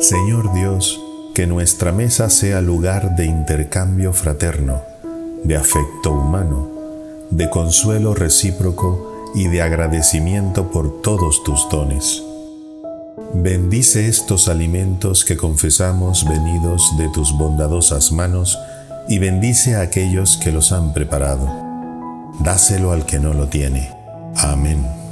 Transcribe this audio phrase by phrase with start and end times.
[0.00, 1.00] Señor Dios,
[1.34, 4.82] que nuestra mesa sea lugar de intercambio fraterno,
[5.42, 6.68] de afecto humano,
[7.30, 12.22] de consuelo recíproco y de agradecimiento por todos tus dones.
[13.34, 18.56] Bendice estos alimentos que confesamos venidos de tus bondadosas manos
[19.08, 21.48] y bendice a aquellos que los han preparado.
[22.40, 23.90] Dáselo al que no lo tiene.
[24.36, 25.07] Amén.